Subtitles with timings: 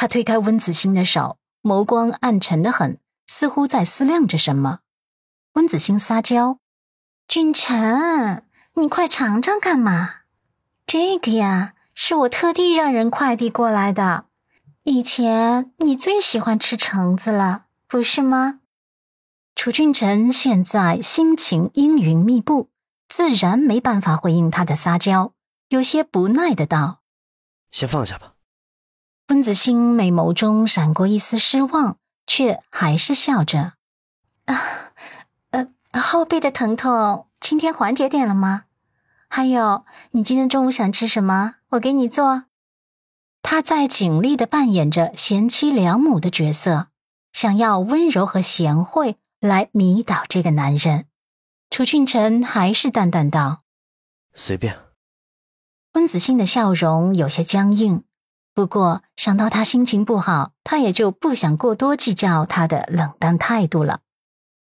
[0.00, 4.78] 他推开温子星的手，眸光暗沉的很，似乎在思量着什么。
[5.52, 6.58] 温子星撒娇
[7.28, 8.42] ：“俊辰，
[8.76, 10.20] 你快尝尝干嘛？
[10.86, 14.24] 这个呀，是我特地让人快递过来的。
[14.84, 18.60] 以前你最喜欢吃橙子了，不是吗？”
[19.54, 22.70] 楚俊辰现在心情阴云密布，
[23.06, 25.34] 自然没办法回应他的撒娇，
[25.68, 27.02] 有些不耐的道
[27.70, 28.29] ：“先放下吧。”
[29.30, 33.74] 温子欣美眸中闪过一丝失望，却还是笑着
[34.46, 34.90] ：“啊，
[35.50, 38.64] 呃，后背的疼痛今天缓解点了吗？
[39.28, 41.54] 还有，你今天中午想吃什么？
[41.70, 42.46] 我给你做。”
[43.40, 46.88] 他在尽力的扮演着贤妻良母的角色，
[47.32, 51.06] 想要温柔和贤惠来迷倒这个男人。
[51.70, 53.60] 楚俊辰还是淡淡道
[54.34, 54.80] ：“随便。”
[55.94, 58.02] 温子欣的笑容有些僵硬。
[58.60, 64.00] 不过想到他心情不好，他也就不想过多计较他的冷淡态度了。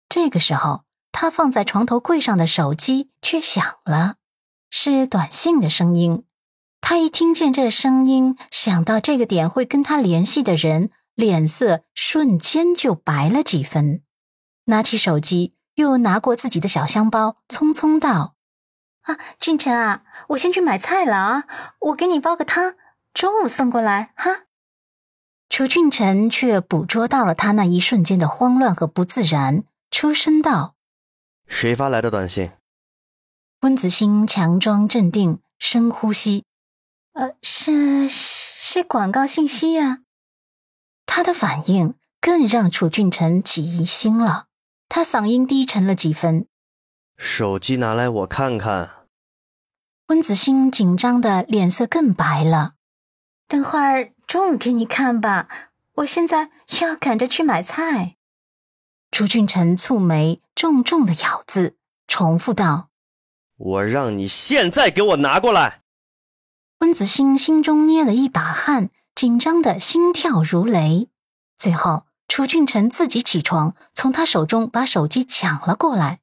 [0.09, 4.15] 这个时候，他放在床头柜上的手机却响了，
[4.71, 6.23] 是短信的声音。
[6.81, 14.03] 他一听见这声音，想到这个点会跟他联系的人，脸色瞬间就白了几分。
[14.67, 18.37] 拿起手机，又拿过自己的小香包，匆匆道
[19.03, 21.45] ：“啊，俊辰啊，我先去买菜了啊，
[21.81, 22.77] 我给你煲个汤。”
[23.19, 24.45] 中午送过来哈。
[25.49, 30.77] 楚俊辰却捕捉到了他那一瞬间的慌乱和不自然，出声道
[31.49, 32.53] ：“谁发来的短信？”
[33.63, 36.45] 温子欣强装镇定，深呼吸
[37.15, 40.03] ：“呃，是是广告信息呀。”
[41.05, 44.47] 他的反应更让楚俊辰起疑心了，
[44.89, 46.47] 他嗓音低沉了几分
[47.19, 49.09] ：“手机拿来我看看。”
[50.07, 52.75] 温子欣紧张的脸色更白了。
[53.49, 55.49] 等会儿中午给你看吧，
[55.95, 56.51] 我现在
[56.83, 58.17] 要赶着去买菜。
[59.11, 62.91] 楚俊辰蹙眉，重重的咬字，重复道
[63.57, 65.81] ：“我让你现在给我拿过来。”
[66.81, 71.09] 温子欣心中捏了一把汗，紧张的心跳如雷。
[71.57, 76.21] 最后，楚俊辰自己起床，从他手中把手机抢了过来。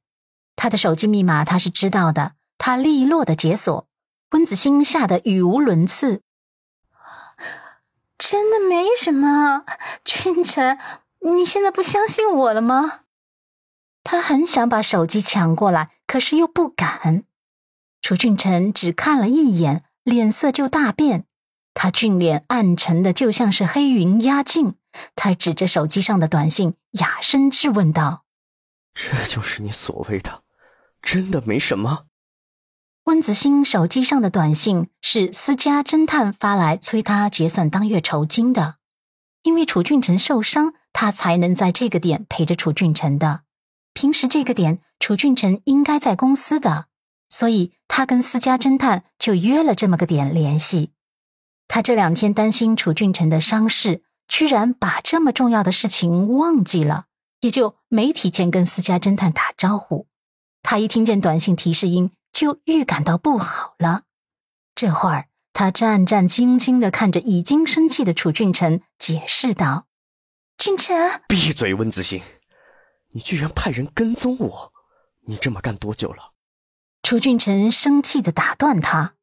[0.54, 3.88] 他的手机密码他是知道的，他利落的解锁。
[4.30, 6.22] 温子欣吓得语无伦次。
[8.18, 9.64] 真的没什么，
[10.04, 10.78] 俊辰，
[11.20, 13.00] 你现在不相信我了吗？
[14.02, 17.24] 他很想把手机抢过来，可是又不敢。
[18.00, 21.26] 楚俊辰只看了一眼，脸色就大变，
[21.74, 24.76] 他俊脸暗沉的就像是黑云压境。
[25.14, 28.24] 他指着手机上的短信，哑声质问道
[28.94, 30.42] ：“这就是你所谓的，
[31.02, 32.05] 真的没什么？”
[33.06, 38.78] 温子星手机上的短信是私家侦探发来催他结算当月酬金的，
[39.44, 43.42] 因为楚俊辰受伤，他才能在这个点陪着楚俊辰的。
[43.94, 46.86] 平时这个点楚俊辰应该在公司的，
[47.28, 50.90] 所以他跟私家侦探就约了这么个点联系。
[51.68, 57.04] 他这两天担心楚俊辰的伤势，居然把这么重要的事情忘记了，
[57.40, 60.08] 也就没提前跟私家侦探打招呼。
[60.64, 62.10] 他一听见短信提示音。
[62.36, 64.02] 就预感到不好了。
[64.74, 69.86] 这会儿，他战战兢兢的看着已经生气的楚俊臣，解释道
[70.58, 71.72] ：“俊臣，闭嘴！
[71.72, 72.20] 温子欣，
[73.12, 74.72] 你居然派人跟踪我，
[75.22, 76.34] 你这么干多久了？”
[77.02, 79.14] 楚俊臣生气的打断他。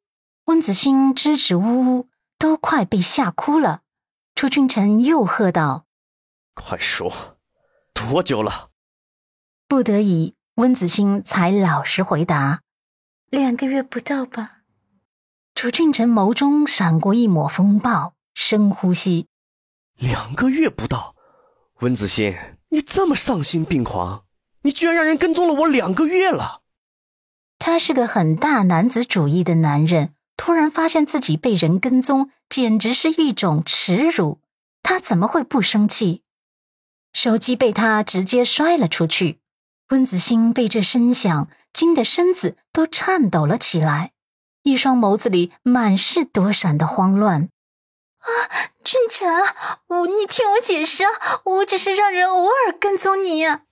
[0.45, 2.09] 温子欣支支吾吾，
[2.39, 3.81] 都快被吓哭了。
[4.33, 5.85] 楚俊臣又喝道
[6.55, 7.37] ：“快说，
[7.93, 8.71] 多久了？”
[9.69, 12.61] 不得已，温子欣才老实回答。
[13.33, 14.59] 两个月不到吧？
[15.55, 19.25] 楚俊辰眸中闪过一抹风暴，深呼吸。
[19.97, 21.15] 两个月不到，
[21.79, 22.37] 温子欣，
[22.69, 24.25] 你这么丧心病狂，
[24.61, 26.61] 你居然让人跟踪了我两个月了。
[27.57, 34.41] 他是个很大男子主义的男人，突然发现自己被人跟踪，简直是一种耻辱。
[34.83, 36.21] 他怎么会不生气？
[37.11, 39.39] 手机被他直接摔了出去。
[39.93, 41.47] 温子欣被这声响。
[41.71, 44.11] 惊得身子都颤抖了起来，
[44.61, 47.49] 一双眸子里满是躲闪的慌乱。
[48.19, 48.29] 啊，
[48.83, 49.27] 俊辰，
[49.87, 51.09] 我你听我解释啊，
[51.45, 53.63] 我只是让人偶尔跟踪你呀。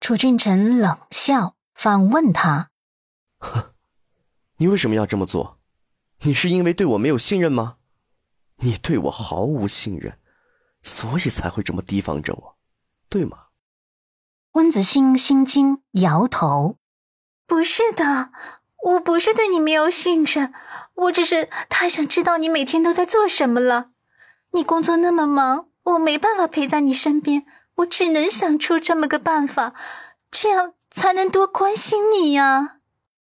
[0.00, 2.70] 楚俊辰冷笑，反问他
[3.38, 3.72] ：“哼，
[4.56, 5.60] 你为什么要这么做？
[6.22, 7.76] 你是因为对我没有信任吗？
[8.56, 10.18] 你对我毫无信任，
[10.82, 12.58] 所以才会这么提防着我，
[13.08, 13.38] 对吗？”
[14.54, 16.76] 温子星心惊，摇头。
[17.44, 18.30] 不是的，
[18.84, 20.54] 我不是对你没有信任，
[20.94, 23.90] 我只是太想知道你每天都在做什么了。
[24.52, 27.44] 你工作那么忙，我没办法陪在你身边，
[27.78, 29.74] 我只能想出这么个办法，
[30.30, 32.76] 这样才能多关心你呀。